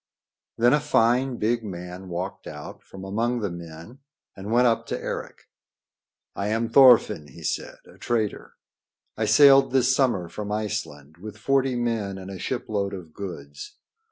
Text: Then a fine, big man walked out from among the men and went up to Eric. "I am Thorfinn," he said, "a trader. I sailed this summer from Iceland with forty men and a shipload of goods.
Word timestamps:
Then 0.57 0.73
a 0.73 0.79
fine, 0.79 1.37
big 1.37 1.63
man 1.63 2.09
walked 2.09 2.47
out 2.47 2.81
from 2.81 3.03
among 3.05 3.41
the 3.41 3.51
men 3.51 3.99
and 4.35 4.49
went 4.51 4.65
up 4.65 4.87
to 4.87 4.99
Eric. 4.99 5.43
"I 6.35 6.47
am 6.47 6.69
Thorfinn," 6.69 7.27
he 7.27 7.43
said, 7.43 7.77
"a 7.85 7.99
trader. 7.99 8.53
I 9.15 9.25
sailed 9.25 9.71
this 9.71 9.95
summer 9.95 10.27
from 10.27 10.51
Iceland 10.51 11.17
with 11.17 11.37
forty 11.37 11.75
men 11.75 12.17
and 12.17 12.31
a 12.31 12.39
shipload 12.39 12.95
of 12.95 13.13
goods. 13.13 13.75